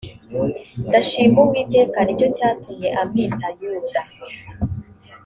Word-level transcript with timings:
ndashima 0.87 1.39
uwiteka 1.45 1.97
ni 2.03 2.13
cyo 2.19 2.27
cyatumye 2.37 2.87
amwita 3.01 3.47
yuda 3.59 4.01